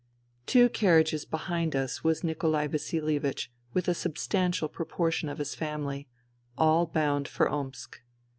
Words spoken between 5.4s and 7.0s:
family, all